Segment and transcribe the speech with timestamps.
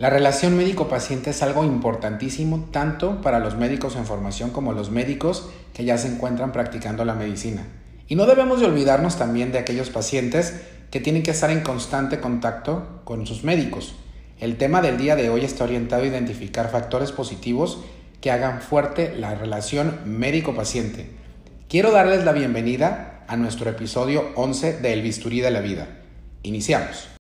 [0.00, 5.50] La relación médico-paciente es algo importantísimo tanto para los médicos en formación como los médicos
[5.74, 7.66] que ya se encuentran practicando la medicina.
[8.08, 12.18] Y no debemos de olvidarnos también de aquellos pacientes que tienen que estar en constante
[12.18, 13.94] contacto con sus médicos.
[14.38, 17.80] El tema del día de hoy está orientado a identificar factores positivos
[18.22, 21.10] que hagan fuerte la relación médico-paciente.
[21.68, 25.88] Quiero darles la bienvenida a nuestro episodio 11 de El Bisturí de la Vida.
[26.42, 27.19] Iniciamos.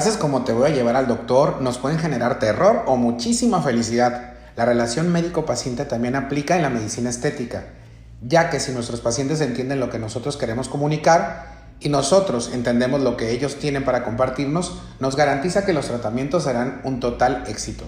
[0.00, 4.32] Frases como te voy a llevar al doctor nos pueden generar terror o muchísima felicidad.
[4.56, 7.66] La relación médico-paciente también aplica en la medicina estética,
[8.22, 13.18] ya que si nuestros pacientes entienden lo que nosotros queremos comunicar y nosotros entendemos lo
[13.18, 17.84] que ellos tienen para compartirnos, nos garantiza que los tratamientos serán un total éxito.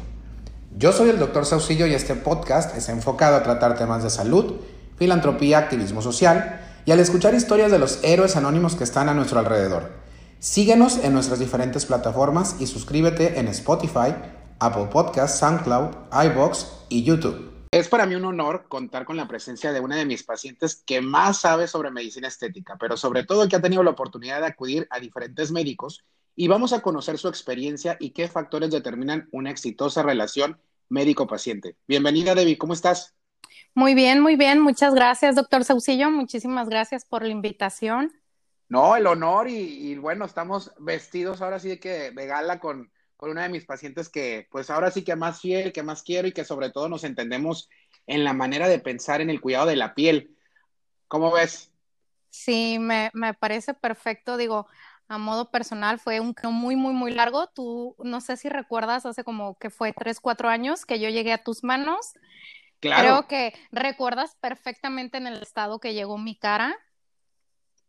[0.76, 4.56] Yo soy el doctor Saucillo y este podcast es enfocado a tratar temas de salud,
[4.98, 9.38] filantropía, activismo social y al escuchar historias de los héroes anónimos que están a nuestro
[9.38, 10.01] alrededor.
[10.42, 14.12] Síguenos en nuestras diferentes plataformas y suscríbete en Spotify,
[14.58, 17.68] Apple Podcasts, SoundCloud, iBox y YouTube.
[17.70, 21.00] Es para mí un honor contar con la presencia de una de mis pacientes que
[21.00, 24.88] más sabe sobre medicina estética, pero sobre todo que ha tenido la oportunidad de acudir
[24.90, 26.04] a diferentes médicos
[26.34, 31.76] y vamos a conocer su experiencia y qué factores determinan una exitosa relación médico-paciente.
[31.86, 33.14] Bienvenida, Debbie, ¿cómo estás?
[33.74, 34.58] Muy bien, muy bien.
[34.58, 36.10] Muchas gracias, doctor Saucillo.
[36.10, 38.12] Muchísimas gracias por la invitación.
[38.68, 43.30] No, el honor y, bueno, estamos vestidos ahora sí de que de gala con, con
[43.30, 46.32] una de mis pacientes que pues ahora sí que más fiel, que más quiero y
[46.32, 47.68] que sobre todo nos entendemos
[48.06, 50.36] en la manera de pensar en el cuidado de la piel.
[51.08, 51.70] ¿Cómo ves?
[52.30, 54.38] Sí, me, me parece perfecto.
[54.38, 54.66] Digo,
[55.08, 57.46] a modo personal fue un muy, muy, muy largo.
[57.48, 61.34] Tú, no sé si recuerdas, hace como que fue tres, cuatro años que yo llegué
[61.34, 62.14] a tus manos.
[62.80, 63.02] Claro.
[63.02, 66.74] Creo que recuerdas perfectamente en el estado que llegó mi cara.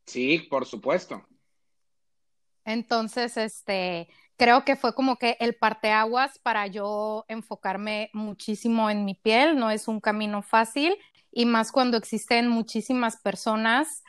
[0.06, 1.26] Sí, por supuesto.
[2.66, 9.16] Entonces, este, creo que fue como que el parteaguas para yo enfocarme muchísimo en mi
[9.16, 9.58] piel.
[9.58, 10.96] No es un camino fácil
[11.32, 14.04] y más cuando existen muchísimas personas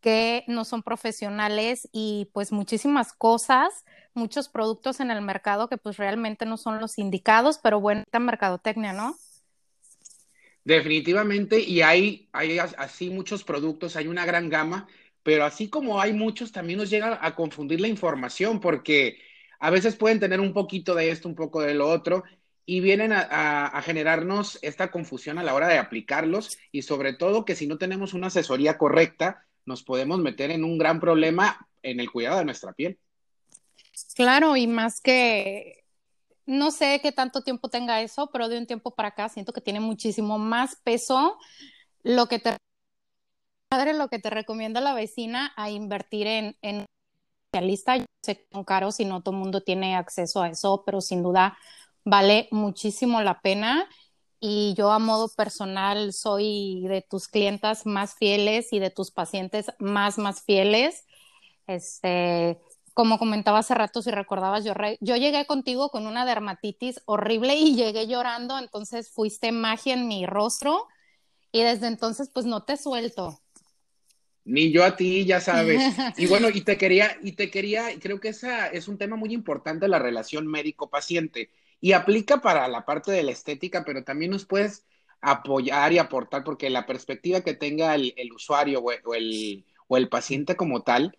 [0.00, 5.96] que no son profesionales y pues muchísimas cosas, muchos productos en el mercado que pues
[5.96, 9.16] realmente no son los indicados, pero buena mercadotecnia, ¿no?
[10.68, 14.86] Definitivamente, y hay, hay así muchos productos, hay una gran gama,
[15.22, 19.18] pero así como hay muchos, también nos llega a confundir la información, porque
[19.60, 22.22] a veces pueden tener un poquito de esto, un poco de lo otro,
[22.66, 27.56] y vienen a, generarnos esta confusión a la hora de aplicarlos, y sobre todo que
[27.56, 32.10] si no tenemos una asesoría correcta, nos podemos meter en un gran problema en el
[32.10, 32.98] cuidado de nuestra piel.
[34.14, 35.77] Claro, y más que
[36.48, 39.60] no sé qué tanto tiempo tenga eso, pero de un tiempo para acá siento que
[39.60, 41.38] tiene muchísimo más peso
[42.04, 42.56] lo que te
[43.68, 46.86] padre lo que te recomienda la vecina a invertir en, en
[47.52, 47.96] especialista.
[47.98, 51.00] Yo sé que son caros y no todo el mundo tiene acceso a eso, pero
[51.00, 51.58] sin duda
[52.04, 53.88] vale muchísimo la pena.
[54.40, 59.66] Y yo a modo personal soy de tus clientas más fieles y de tus pacientes
[59.80, 61.04] más, más fieles.
[61.66, 62.60] Este,
[62.98, 67.76] como comentaba hace rato, si recordabas, yo, yo llegué contigo con una dermatitis horrible y
[67.76, 70.88] llegué llorando, entonces fuiste magia en mi rostro
[71.52, 73.40] y desde entonces pues no te suelto.
[74.44, 75.80] Ni yo a ti, ya sabes.
[76.18, 79.32] Y bueno, y te quería, y te quería, creo que esa es un tema muy
[79.32, 81.52] importante, la relación médico-paciente.
[81.80, 84.86] Y aplica para la parte de la estética, pero también nos puedes
[85.20, 90.56] apoyar y aportar, porque la perspectiva que tenga el, usuario o el, o el paciente
[90.56, 91.16] como tal,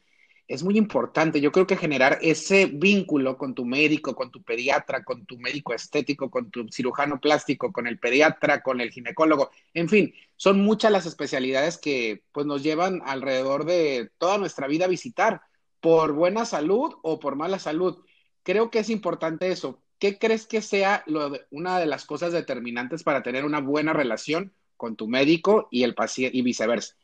[0.50, 1.40] es muy importante.
[1.42, 5.74] Yo creo que generar ese vínculo con tu médico, con tu pediatra, con tu médico
[5.74, 10.92] estético, con tu cirujano plástico, con el pediatra, con el ginecólogo, en fin, son muchas
[10.92, 15.44] las especialidades que pues nos llevan alrededor de toda nuestra vida a visitar
[15.82, 18.04] por buena salud o por mala salud.
[18.44, 19.82] Creo que es importante eso.
[20.00, 21.04] ¿Qué crees que sea
[21.52, 25.94] una de las cosas determinantes para tener una buena relación con tu médico y el
[25.94, 26.96] paciente y viceversa?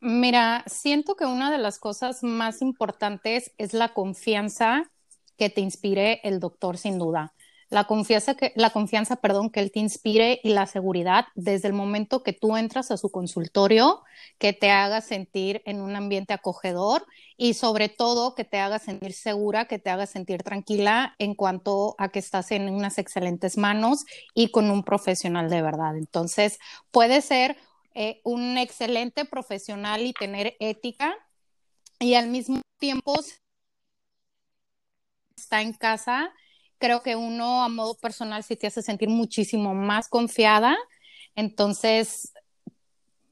[0.00, 4.90] Mira, siento que una de las cosas más importantes es la confianza
[5.36, 7.34] que te inspire el doctor, sin duda.
[7.68, 11.74] La confianza, que, la confianza, perdón, que él te inspire y la seguridad desde el
[11.74, 14.02] momento que tú entras a su consultorio,
[14.38, 17.04] que te haga sentir en un ambiente acogedor
[17.36, 21.94] y sobre todo que te haga sentir segura, que te haga sentir tranquila en cuanto
[21.98, 24.04] a que estás en unas excelentes manos
[24.34, 25.96] y con un profesional de verdad.
[25.96, 26.58] Entonces,
[26.90, 27.56] puede ser
[28.00, 31.16] eh, un excelente profesional y tener ética
[31.98, 33.12] y al mismo tiempo
[35.36, 36.32] está en casa,
[36.78, 40.76] creo que uno a modo personal sí te hace sentir muchísimo más confiada.
[41.34, 42.32] Entonces,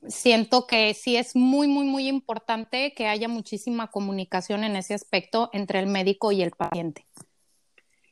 [0.08, 5.48] siento que sí es muy, muy, muy importante que haya muchísima comunicación en ese aspecto
[5.52, 7.06] entre el médico y el paciente.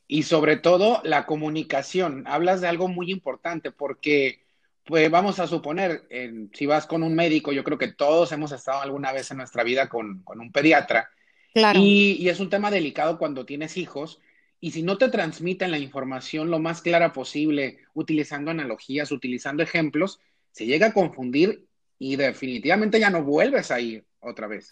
[0.07, 2.23] Y sobre todo la comunicación.
[2.27, 4.44] Hablas de algo muy importante porque,
[4.85, 6.07] pues vamos a suponer,
[6.53, 9.63] si vas con un médico, yo creo que todos hemos estado alguna vez en nuestra
[9.63, 11.09] vida con, un pediatra.
[11.53, 11.79] Claro.
[11.79, 14.19] Y, y, es un tema delicado cuando tienes hijos.
[14.59, 20.19] Y si no te transmiten la información lo más clara posible, utilizando analogías, utilizando ejemplos,
[20.51, 21.65] se llega a confundir
[21.97, 24.69] y definitivamente ya no vuelves a ir otra vez.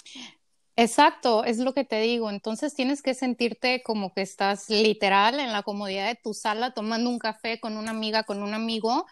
[0.76, 2.30] Exacto, es lo que te digo.
[2.30, 7.10] Entonces tienes que sentirte como que estás literal en la comodidad de tu sala tomando
[7.10, 9.06] un café con una amiga, con un amigo.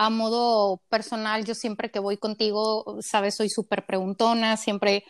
[0.00, 5.02] A modo personal, yo siempre que voy contigo, sabes, soy súper preguntona, siempre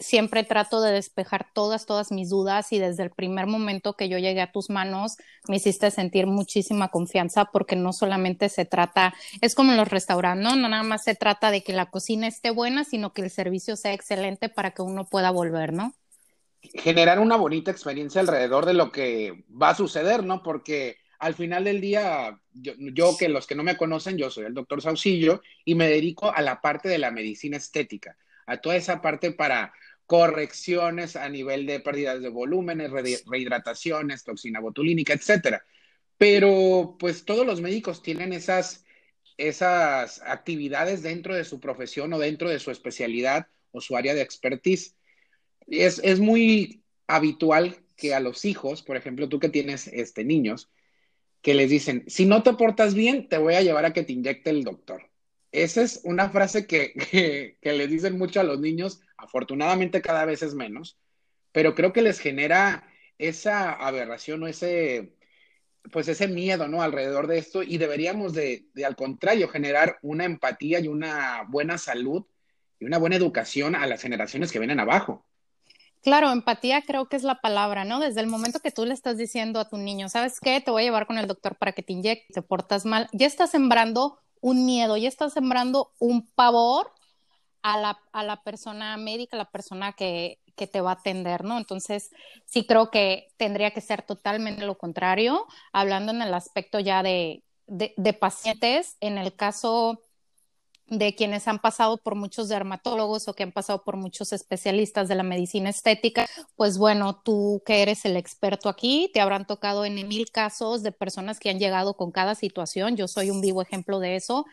[0.00, 4.18] siempre trato de despejar todas, todas mis dudas y desde el primer momento que yo
[4.18, 5.16] llegué a tus manos
[5.46, 10.44] me hiciste sentir muchísima confianza porque no solamente se trata, es como en los restaurantes,
[10.44, 10.56] ¿no?
[10.56, 13.76] No nada más se trata de que la cocina esté buena, sino que el servicio
[13.76, 15.94] sea excelente para que uno pueda volver, ¿no?
[16.60, 20.42] Generar una bonita experiencia alrededor de lo que va a suceder, ¿no?
[20.42, 24.52] Porque al final del día, yo, que los que no me conocen, yo soy el
[24.52, 29.00] doctor Saucillo y me dedico a la parte de la medicina estética, a toda esa
[29.00, 29.72] parte para
[30.04, 32.90] correcciones a nivel de pérdidas de volúmenes,
[33.24, 35.64] rehidrataciones, toxina botulínica, etcétera.
[36.18, 38.84] Pero pues todos los médicos tienen esas,
[39.38, 44.20] esas actividades dentro de su profesión o dentro de su especialidad o su área de
[44.20, 44.94] expertise.
[45.68, 50.68] Es, es muy habitual que a los hijos, por ejemplo, tú que tienes este, niños,
[51.44, 54.14] que les dicen, si no te portas bien, te voy a llevar a que te
[54.14, 55.10] inyecte el doctor.
[55.52, 56.94] Esa es una frase que,
[57.60, 60.98] que, les dicen mucho a los niños Afortunadamente cada vez es menos,
[61.52, 62.86] pero creo que les genera
[63.16, 65.14] esa aberración o ese,
[65.92, 66.82] pues ese miedo, ¿no?
[66.82, 71.78] Alrededor de esto y deberíamos de, de, al contrario, generar una empatía y una buena
[71.78, 72.26] salud
[72.78, 75.24] y una buena educación a las generaciones que vienen abajo.
[76.04, 77.98] Claro, empatía creo que es la palabra, ¿no?
[77.98, 80.60] Desde el momento que tú le estás diciendo a tu niño, ¿sabes qué?
[80.60, 83.26] Te voy a llevar con el doctor para que te inyecte, te portas mal, ya
[83.26, 86.92] estás sembrando un miedo, ya estás sembrando un pavor
[87.62, 91.42] a la, a la persona médica, a la persona que, que te va a atender,
[91.42, 91.56] ¿no?
[91.56, 92.10] Entonces,
[92.44, 97.42] sí creo que tendría que ser totalmente lo contrario, hablando en el aspecto ya de,
[97.66, 100.02] de, de, pacientes, en el caso
[100.88, 105.14] de quienes han pasado por muchos dermatólogos o que han pasado por muchos especialistas de
[105.14, 106.26] la medicina estética,
[106.56, 110.92] pues bueno, tú que eres el experto aquí, te habrán tocado en mil casos de
[110.92, 114.44] personas que han llegado con cada situación, yo soy un vivo ejemplo de eso,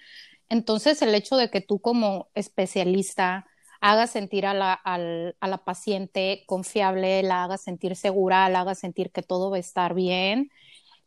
[0.51, 3.48] entonces, el hecho de que tú como especialista
[3.80, 9.50] hagas sentir a la, paciente confiable, la hagas sentir segura, la hagas sentir que todo
[9.50, 10.51] va a estar bien,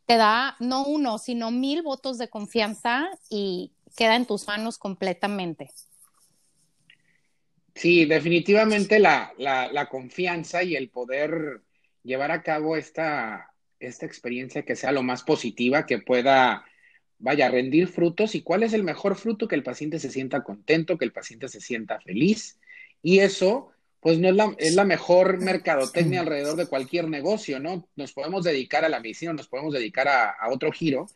[0.07, 5.71] te da no uno, sino mil votos de confianza y queda en tus manos completamente.
[7.75, 11.63] Sí, definitivamente la, la, la confianza y el poder
[12.03, 16.65] llevar a cabo esta, esta experiencia que sea lo más positiva, que pueda
[17.19, 20.45] vaya a rendir frutos y cuál es el mejor fruto que el paciente se sienta
[20.45, 22.59] contento, que el paciente se sienta feliz.
[23.03, 23.71] Y eso,
[24.01, 27.89] pues no es la, es la mejor mercadotecnia alrededor de cualquier negocio, ¿no?
[27.97, 31.07] Nos podemos dedicar a la medicina, nos podemos dedicar a, a otro giro.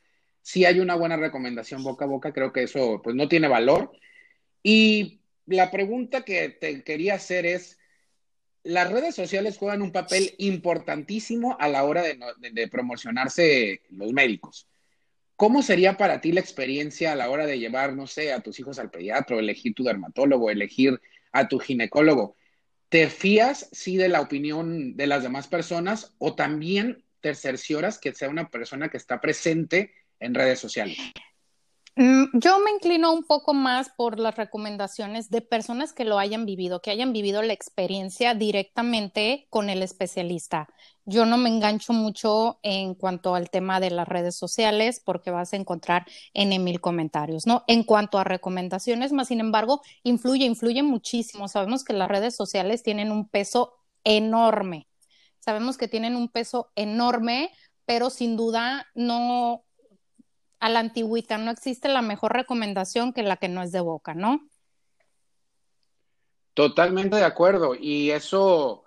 [0.48, 3.92] Si hay una buena recomendación boca a boca, creo que eso pues no tiene valor.
[4.62, 7.78] Y la pregunta que te quería hacer es,
[8.62, 14.66] las redes sociales juegan un papel importantísimo a la hora de, promocionarse los médicos.
[15.36, 18.58] ¿Cómo sería para ti la experiencia a la hora de llevar, no sé, a tus
[18.58, 20.98] hijos al pediatra, elegir tu dermatólogo, elegir
[21.30, 22.36] a tu ginecólogo?
[22.88, 28.14] ¿Te fías, sí, de la opinión de las demás personas o también te cercioras que
[28.14, 30.98] sea una persona que está presente en redes sociales?
[32.00, 36.46] Mm, yo me inclino un poco más por las recomendaciones de personas que lo hayan
[36.46, 40.68] vivido, que hayan vivido la experiencia directamente con el especialista.
[41.06, 45.52] Yo no me engancho mucho en cuanto al tema de las redes sociales porque vas
[45.52, 47.64] a encontrar en mil comentarios, ¿no?
[47.66, 51.48] En cuanto a recomendaciones, más sin embargo, influye, influye muchísimo.
[51.48, 54.86] Sabemos que las redes sociales tienen un peso enorme.
[55.40, 57.50] Sabemos que tienen un peso enorme,
[57.86, 59.64] pero sin duda no
[60.60, 64.14] a la antigüita, no existe la mejor recomendación que la que no es de boca,
[64.14, 64.48] ¿no?
[66.54, 67.76] Totalmente de acuerdo.
[67.78, 68.84] Y eso,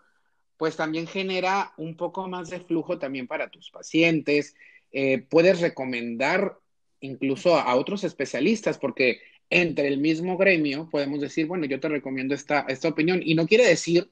[0.58, 4.56] pues también genera un poco más de flujo también para tus pacientes.
[4.92, 6.58] Eh, puedes recomendar
[7.00, 12.36] incluso a, otros especialistas, porque entre el mismo gremio podemos decir, bueno, yo te recomiendo
[12.36, 13.22] esta, esta opinión.
[13.24, 14.12] Y no quiere decir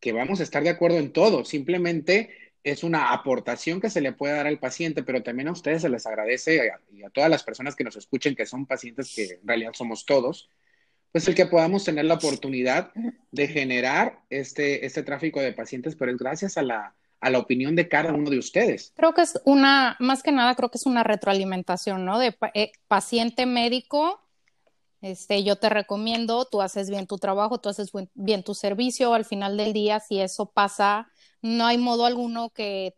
[0.00, 2.30] que vamos a estar de acuerdo en todo, simplemente
[2.70, 5.88] es una aportación que se le puede dar al paciente, pero también a ustedes se
[5.88, 9.46] les agradece y a, todas las personas que nos escuchen, que son pacientes que en
[9.46, 10.50] realidad somos todos,
[11.12, 12.92] pues el que podamos tener la oportunidad
[13.30, 17.74] de generar este, este tráfico de pacientes, pero es gracias a la, a la opinión
[17.74, 18.92] de cada uno de ustedes.
[18.96, 22.18] Creo que es una, más que nada, creo que es una retroalimentación, ¿no?
[22.18, 24.20] De eh, paciente médico,
[25.00, 29.24] este, yo te recomiendo, tú haces bien tu trabajo, tú haces bien tu servicio, al
[29.24, 31.08] final del día, si eso pasa,
[31.42, 32.94] no hay modo alguno que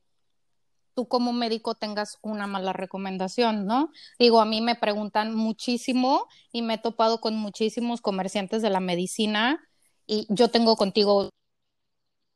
[0.95, 3.91] tú como médico tengas una mala recomendación, ¿no?
[4.19, 8.81] Digo, a mí me preguntan muchísimo y me he topado con muchísimos comerciantes de la
[8.81, 9.61] medicina
[10.07, 11.31] y yo tengo contigo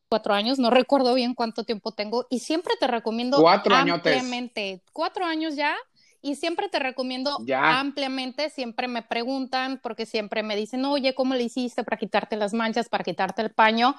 [0.09, 5.25] cuatro años, no recuerdo bien cuánto tiempo tengo y siempre te recomiendo cuatro ampliamente, cuatro
[5.25, 5.75] años ya
[6.23, 11.43] y siempre te recomiendo ampliamente, siempre me preguntan porque siempre me dicen, oye, ¿cómo le
[11.43, 13.95] hiciste para quitarte las manchas, para quitarte el paño?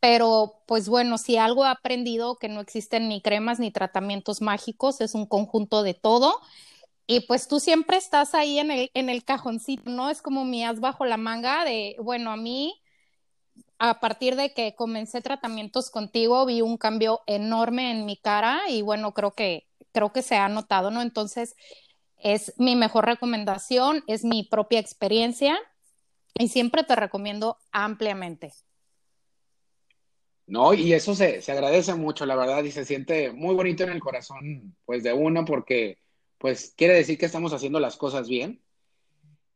[0.00, 5.00] Pero pues bueno, si algo he aprendido que no existen ni cremas ni tratamientos mágicos,
[5.00, 6.40] es un conjunto de todo.
[7.06, 10.10] Y pues tú siempre estás ahí en el, en el cajoncito, ¿no?
[10.10, 12.80] Es como mi as bajo la manga de, bueno, a mí,
[13.78, 18.82] a partir de que comencé tratamientos contigo, vi un cambio enorme en mi cara y
[18.82, 21.02] bueno, creo que, creo que se ha notado, ¿no?
[21.02, 21.56] Entonces,
[22.18, 25.58] es mi mejor recomendación, es mi propia experiencia
[26.34, 28.52] y siempre te recomiendo ampliamente.
[30.50, 33.90] No, y eso se, se, agradece mucho, la verdad, y se siente muy bonito en
[33.90, 35.98] el corazón, pues, de uno, porque,
[36.38, 38.60] pues, quiere decir que estamos haciendo las cosas bien.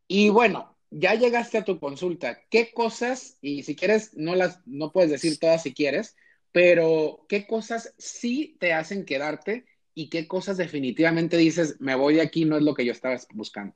[0.06, 2.38] Y bueno, ya llegaste a tu consulta.
[2.48, 6.14] ¿Qué cosas, y si quieres, no las, no puedes decir todas si quieres,
[6.52, 12.22] pero qué cosas sí te hacen quedarte y qué cosas definitivamente dices, me voy de
[12.22, 13.74] aquí, no es lo que yo estaba buscando?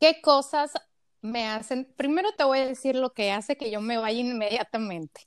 [0.00, 0.72] ¿Qué cosas
[1.20, 1.86] me hacen?
[1.94, 5.26] Primero te voy a decir lo que hace que yo me vaya inmediatamente.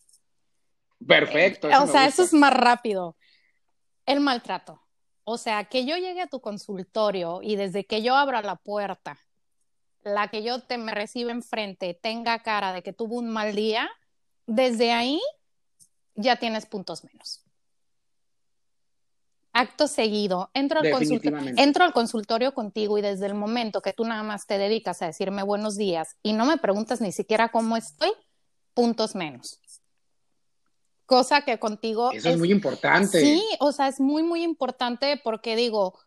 [1.06, 1.68] Perfecto.
[1.68, 3.16] o sea, eso es más rápido.
[4.06, 4.82] El maltrato.
[5.24, 9.20] O sea, que yo llegue a tu consultorio y desde que yo abra la puerta,
[10.04, 13.90] la que yo te me recibe enfrente tenga cara de que tuvo un mal día,
[14.46, 15.20] desde ahí
[16.16, 17.44] ya tienes puntos menos.
[19.52, 24.24] Acto seguido, entro al, entro al consultorio contigo y desde el momento que tú nada
[24.24, 28.12] más te dedicas a decirme buenos días y no me preguntas ni siquiera cómo estoy,
[28.74, 29.60] puntos menos
[31.08, 32.12] cosa que contigo...
[32.12, 33.20] Eso es, muy importante.
[33.20, 35.98] Sí, o sea, es muy, muy importante porque digo,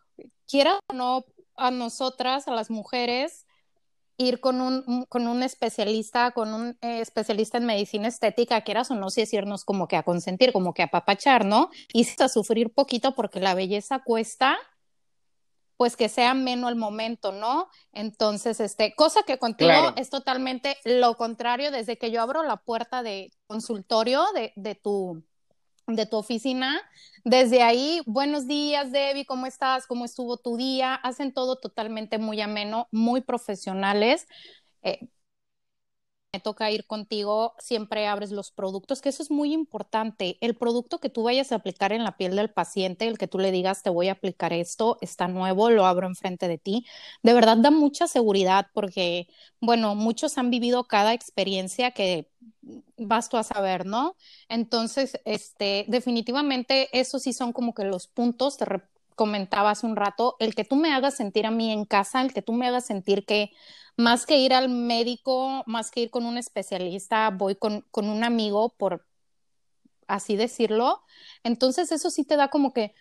[0.47, 1.25] quiera o no
[1.57, 3.47] a nosotras, a las mujeres,
[4.17, 8.95] ir con un, con un especialista, con un eh, especialista en medicina estética, quieras o
[8.95, 11.71] no, si decirnos como que a consentir, como que a papachar, ¿no?
[11.93, 14.59] Y a sufrir poquito porque la belleza cuesta,
[15.81, 17.71] pues que sea menos el momento, ¿no?
[17.95, 23.03] Entonces, este, cosa que contigo es totalmente lo contrario, desde que yo abro la puerta
[23.03, 25.25] de consultorio de, de tu
[25.87, 26.79] de tu oficina.
[27.25, 29.87] Desde ahí, buenos días, Debbie, ¿cómo estás?
[29.87, 30.97] ¿Cómo estuvo tu día?
[30.97, 34.27] Hacen todo totalmente muy ameno, muy profesionales.
[34.83, 35.09] Eh,
[36.33, 40.39] me toca ir contigo, siempre abres los productos, que eso es muy importante.
[40.41, 43.39] El producto que tú vayas a aplicar en la piel del paciente, el que tú
[43.39, 46.87] le digas, te voy a aplicar esto, está nuevo, lo abro enfrente de ti,
[47.23, 49.29] de verdad da mucha seguridad porque,
[49.61, 52.31] bueno, muchos han vivido cada experiencia que
[52.97, 54.17] vas tú a saber, ¿no?
[54.49, 58.65] Entonces, este, definitivamente, esos sí son como que los puntos, te
[59.21, 62.33] comentaba hace un rato, el que tú me hagas sentir a mí en casa, el
[62.33, 63.51] que tú me hagas sentir que
[63.99, 68.25] más que ir al médico, más que ir con un especialista, voy con, con un
[68.25, 69.07] amigo, por
[70.07, 71.03] así decirlo.
[71.45, 72.95] Entonces eso sí te da como que...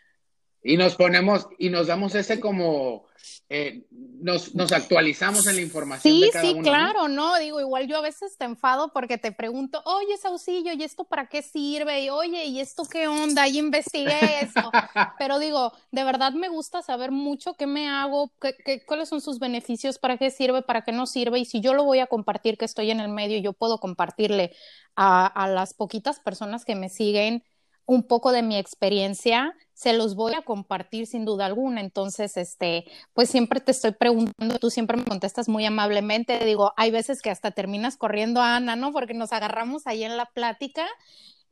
[0.64, 3.08] Y nos ponemos y nos damos ese como
[3.52, 6.14] eh, nos, nos, actualizamos en la información.
[6.14, 7.38] Sí, de cada sí, claro, ¿no?
[7.40, 11.28] Digo, igual yo a veces te enfado porque te pregunto, oye, Saucillo, ¿y esto para
[11.28, 12.04] qué sirve?
[12.04, 13.48] Y oye, ¿y esto qué onda?
[13.48, 14.72] Y investigué eso.
[15.18, 19.40] Pero digo, de verdad me gusta saber mucho qué me hago, qué, cuáles son sus
[19.40, 21.40] beneficios, para qué sirve, para qué no sirve.
[21.40, 24.54] Y si yo lo voy a compartir, que estoy en el medio, yo puedo compartirle
[24.96, 27.44] a, a las poquitas personas que me siguen
[27.90, 31.82] un poco de mi experiencia, se los voy a compartir sin duda alguna.
[31.82, 36.46] Entonces, este, pues siempre te estoy preguntando, tú siempre me contestas muy amablemente.
[36.46, 38.92] Digo, hay veces que hasta terminas corriendo a Ana, ¿no?
[38.92, 40.86] Porque nos agarramos ahí en la plática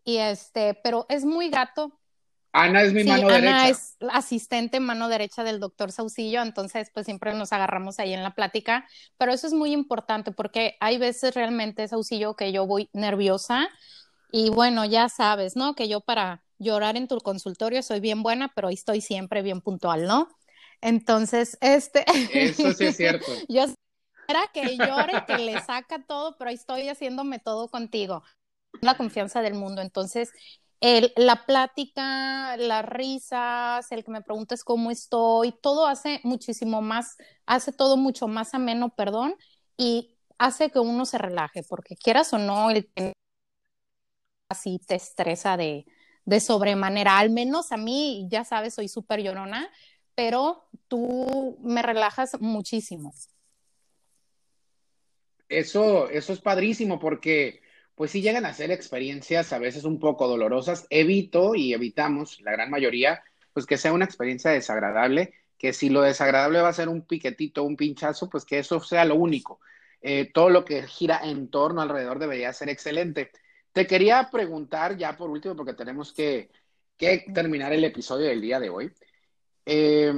[0.03, 1.99] y este, pero es muy gato.
[2.51, 3.49] Ana es mi mano derecha.
[3.49, 8.21] Ana es asistente mano derecha del doctor Saucillo, entonces pues siempre nos agarramos ahí en
[8.21, 12.91] la plática, pero eso es muy importante porque hay veces realmente Saucillo que yo voy
[12.93, 13.67] nerviosa
[14.31, 15.75] y bueno, ya sabes, ¿no?
[15.75, 20.05] Que yo para llorar en tu consultorio soy bien buena, pero estoy siempre bien puntual,
[20.05, 20.29] ¿no?
[20.81, 22.05] Entonces, este...
[22.33, 23.25] Eso sí es cierto.
[23.47, 23.65] yo
[24.27, 28.23] era que llore, que le saca todo, pero estoy haciéndome todo contigo.
[28.81, 29.81] La confianza del mundo.
[29.81, 30.31] Entonces,
[30.81, 37.17] el, la plática, las risas, el que me preguntes cómo estoy, todo hace muchísimo más,
[37.45, 39.35] hace todo mucho más ameno, perdón,
[39.77, 42.91] y hace que uno se relaje, porque quieras o no, el
[44.49, 45.85] así te estresa de,
[46.25, 49.69] de sobremanera, al menos a mí, ya sabes, soy súper llorona,
[50.15, 53.13] pero tú me relajas muchísimo.
[55.49, 57.61] Eso, eso es padrísimo porque
[57.95, 60.85] pues sí llegan a ser experiencias a veces un poco dolorosas.
[60.89, 63.23] Evito y evitamos, la gran mayoría,
[63.53, 67.63] pues que sea una experiencia desagradable, que si lo desagradable va a ser un piquetito,
[67.63, 69.59] un pinchazo, pues que eso sea lo único.
[70.01, 73.31] Eh, todo lo que gira en torno alrededor debería ser excelente.
[73.77, 76.49] Te quería preguntar ya por último, porque tenemos que,
[76.97, 78.91] que terminar el episodio del día de hoy.
[79.67, 80.11] Eh,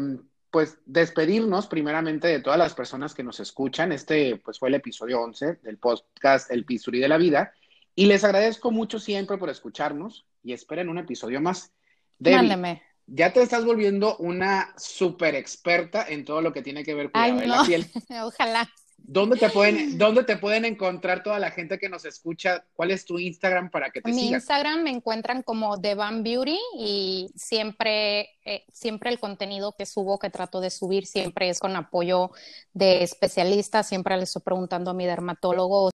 [0.50, 3.92] pues despedirnos primeramente de todas las personas que nos escuchan.
[3.92, 7.52] Este pues fue el episodio 11 del podcast El Pisturí de la Vida.
[7.96, 11.74] Y les agradezco mucho siempre por escucharnos y esperen un episodio más.
[12.20, 12.82] Mándeme.
[13.08, 17.50] Ya te estás volviendo una súper experta en todo lo que tiene que ver con
[17.50, 17.86] la piel.
[18.24, 18.70] Ojalá.
[19.04, 22.64] ¿Dónde te, pueden, ¿Dónde te pueden encontrar toda la gente que nos escucha?
[22.74, 26.60] ¿Cuál es tu Instagram para que te Mi Instagram me encuentran como The Van Beauty
[26.78, 31.76] y siempre, eh, siempre el contenido que subo, que trato de subir, siempre es con
[31.76, 32.32] apoyo
[32.74, 33.88] de especialistas.
[33.88, 35.92] Siempre les estoy preguntando a mi dermatólogo.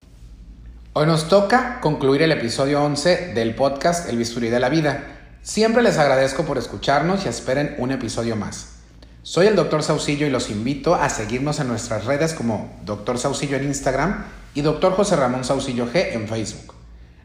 [0.92, 5.36] Hoy nos toca concluir el episodio 11 del podcast El Bisturí de la Vida.
[5.42, 8.79] Siempre les agradezco por escucharnos y esperen un episodio más.
[9.22, 9.82] Soy el Dr.
[9.82, 13.18] Saucillo y los invito a seguirnos en nuestras redes como Dr.
[13.18, 14.24] Saucillo en Instagram
[14.54, 14.94] y Dr.
[14.94, 16.74] José Ramón Saucillo G en Facebook.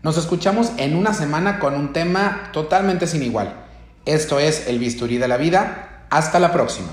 [0.03, 3.53] Nos escuchamos en una semana con un tema totalmente sin igual.
[4.05, 6.05] Esto es El Bisturí de la Vida.
[6.09, 6.89] Hasta la próxima.